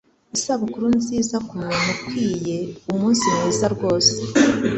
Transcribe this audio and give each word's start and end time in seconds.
Isabukuru 0.35 0.85
nziza 0.97 1.35
kumuntu 1.47 1.87
ukwiye 1.95 2.57
umunsi 2.91 3.23
mwiza 3.35 3.65
rwose 3.75 4.11